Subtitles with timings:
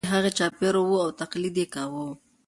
[0.03, 2.05] چرګوړي له هغې چاپېر وو او تقلید یې کاوه.